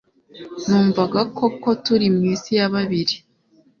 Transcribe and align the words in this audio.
numvaga 0.67 1.21
koko 1.37 1.69
turi 1.83 2.07
mwisi 2.15 2.51
ya 2.59 2.67
babiri 2.73 3.15